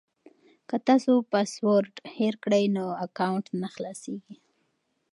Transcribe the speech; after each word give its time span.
که 0.69 0.75
تاسو 0.87 1.13
پاسورډ 1.31 1.91
هېر 2.17 2.33
کړئ 2.43 2.63
نو 2.75 2.85
اکاونټ 3.05 3.45
نه 3.61 3.67
خلاصیږي. 3.75 4.35